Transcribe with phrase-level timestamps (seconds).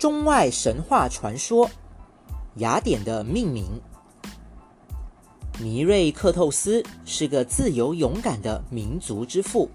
[0.00, 1.70] 中外神话传说
[2.56, 3.78] 雅典的命名。
[5.58, 9.68] 尼瑞克透斯是个自由勇敢的民族之父，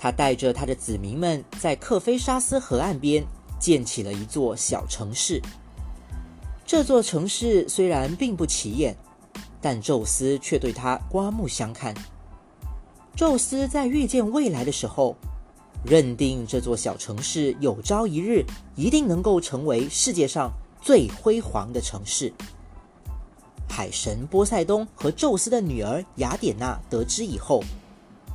[0.00, 3.24] 他带着他的子民们在克菲沙斯河岸边
[3.60, 5.40] 建起了一座小城市。
[6.66, 8.96] 这座城市虽然并不起眼，
[9.60, 11.94] 但宙斯却对他刮目相看。
[13.14, 15.16] 宙斯在预见未来的时候，
[15.86, 18.44] 认定这座小城市有朝一日
[18.74, 20.50] 一定能够成为世界上
[20.82, 22.32] 最辉煌的城市。
[23.68, 27.62] 海神波塞冬和宙斯的女儿雅典娜得知以后，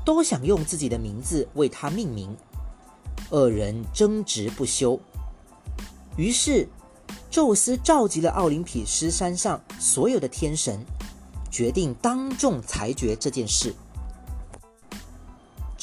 [0.06, 2.34] 都想用自己的名字为他命名，
[3.30, 4.98] 二人争执不休。
[6.16, 6.70] 于是，
[7.30, 10.80] 宙斯召集了奥林匹斯山上所有的天神，
[11.50, 13.73] 决定当众裁决这件事。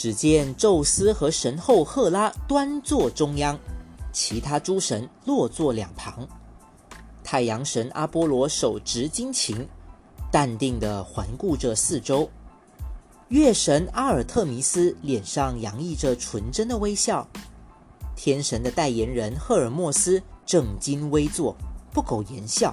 [0.00, 3.58] 只见宙斯和神后赫拉端坐中央，
[4.12, 6.24] 其他诸神落座两旁。
[7.24, 9.66] 太阳神阿波罗手执金琴，
[10.30, 12.30] 淡定地环顾着四周。
[13.26, 17.26] 月神阿尔特弥斯脸上洋溢着纯真的微笑。
[18.14, 21.56] 天神的代言人赫尔墨斯正襟危坐，
[21.92, 22.72] 不苟言笑。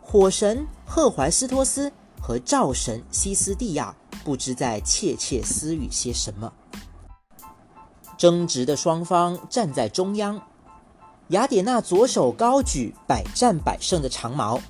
[0.00, 1.92] 火神赫怀斯托斯
[2.22, 3.94] 和灶神西斯蒂亚。
[4.24, 6.52] 不知在窃窃私语些什么。
[8.16, 10.40] 争执的双方站在中央，
[11.30, 14.60] 雅典娜左手高举百战百胜的长矛，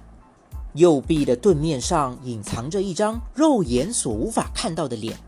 [0.72, 5.19] 右臂的盾面上隐藏着一张肉眼所无法看到的脸。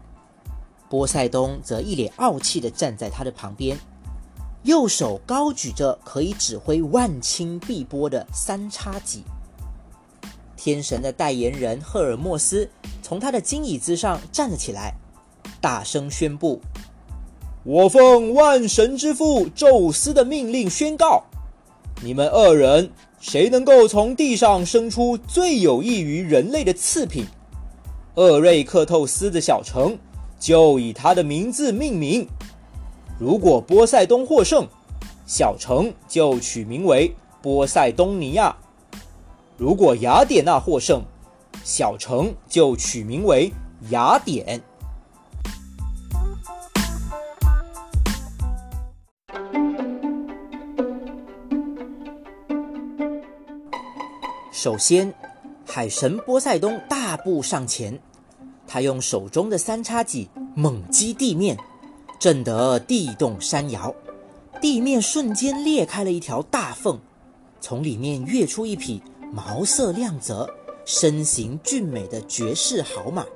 [0.89, 3.79] 波塞冬则一脸傲气地站在他的旁边，
[4.63, 9.23] 右手高举着可以指挥万顷碧波的三叉戟。
[10.65, 12.71] 天神的代言人赫尔墨斯
[13.03, 14.95] 从他的金椅子上站了起来，
[15.61, 16.59] 大声宣布
[17.65, 21.25] ：“我奉万神之父宙斯的命令宣告，
[22.03, 22.91] 你们二人
[23.21, 27.27] 谁能够从地上生出最有益于人类的次品，
[28.15, 29.99] 厄瑞克透斯的小城
[30.41, 32.27] 就以他的名字命名。
[33.21, 34.67] 如果波塞冬获胜，
[35.27, 38.57] 小城就取名为波塞冬尼亚。”
[39.57, 41.01] 如果雅典娜获胜，
[41.63, 43.53] 小城就取名为
[43.91, 44.61] 雅典。
[54.51, 55.15] 首先，
[55.65, 57.97] 海神波塞冬大步上前，
[58.67, 61.57] 他用手中的三叉戟猛击地面，
[62.19, 63.95] 震得地动山摇，
[64.61, 66.99] 地面瞬间裂开了一条大缝，
[67.61, 69.01] 从里面跃出一匹。
[69.35, 70.49] 毛色亮泽、
[70.85, 73.27] 身形俊美的绝世好马，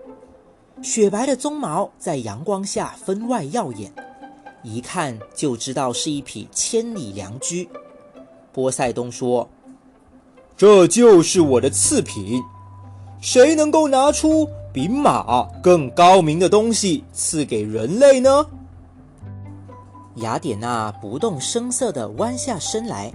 [0.80, 3.92] 雪白的鬃毛在阳光下分外耀眼，
[4.62, 7.68] 一看就知道是一匹千里良驹。
[8.52, 9.48] 波塞冬说
[10.56, 12.40] ：“这就是我的次品，
[13.20, 18.46] 谁能够拿出比马更高明的东西赐给人类呢？”
[20.14, 23.12] 雅典娜不动声色地弯下身来。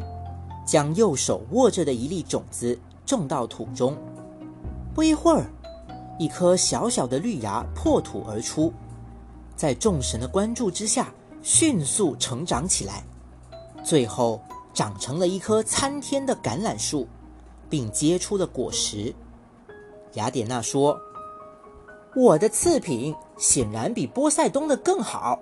[0.65, 3.97] 将右手握着的一粒种子种到土中，
[4.95, 5.45] 不一会儿，
[6.17, 8.71] 一颗小小的绿芽破土而出，
[9.55, 13.03] 在众神的关注之下，迅速成长起来，
[13.83, 14.41] 最后
[14.73, 17.07] 长成了一棵参天的橄榄树，
[17.69, 19.13] 并结出了果实。
[20.13, 20.97] 雅典娜说
[22.15, 25.39] ：“我的次品显然比波塞冬的更好，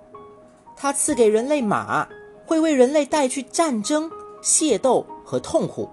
[0.76, 2.08] 它赐给人类马，
[2.44, 4.10] 会为人类带去战争。”
[4.42, 5.88] 械斗和痛苦，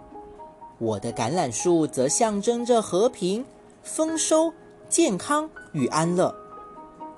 [0.80, 3.46] 我的橄榄树则象征着和平、
[3.84, 4.52] 丰收、
[4.90, 6.36] 健康与安乐。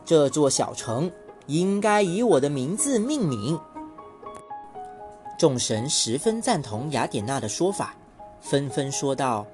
[0.05, 1.11] 这座小城
[1.47, 3.59] 应该以我的名字命名。
[5.39, 7.95] 众神十分赞同雅典娜的说法，
[8.39, 9.47] 纷纷说道：“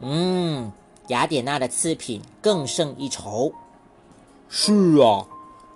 [0.00, 0.72] 嗯，
[1.08, 3.52] 雅典娜的次品更胜一筹。”
[4.48, 5.26] 是啊，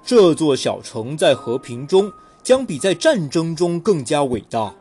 [0.02, 2.11] 这座小城在和平中
[2.43, 4.75] 将比在战争中更加伟大。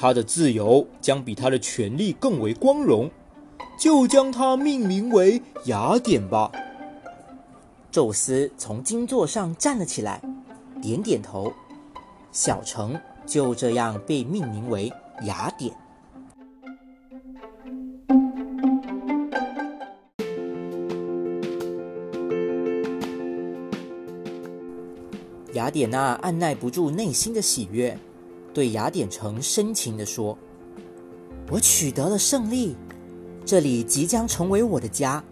[0.00, 3.10] 他的自由将比他的权力更为光荣，
[3.76, 6.52] 就将它命名为雅典吧。
[7.90, 10.22] 宙斯从金座上站了起来，
[10.80, 11.52] 点点头，
[12.30, 12.96] 小城
[13.26, 14.92] 就这样被命名为
[15.24, 15.74] 雅典。
[25.54, 27.98] 雅典娜按耐不住内心的喜悦。
[28.58, 30.36] 对雅典城深情地说
[31.48, 32.74] ：“我取得了胜利，
[33.46, 35.22] 这里即将成为我的家，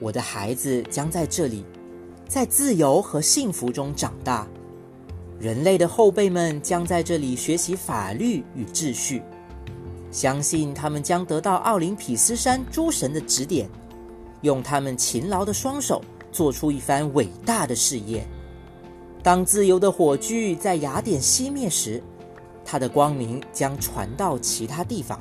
[0.00, 1.64] 我的孩子将在这里，
[2.26, 4.48] 在自由和幸福中长大。
[5.38, 9.22] 人类的后辈们将在这里学习法律与秩序，
[10.10, 13.70] 相信他们将得到奥林匹斯山诸神的指点，
[14.40, 16.02] 用他们勤劳的双手
[16.32, 18.26] 做出一番伟大的事业。
[19.22, 22.02] 当自由的火炬在雅典熄灭时，
[22.68, 25.20] 它的光明将传到其他地方，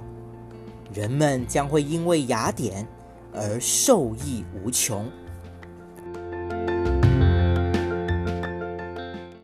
[0.91, 2.85] 人们将会因为雅典
[3.31, 5.07] 而受益无穷。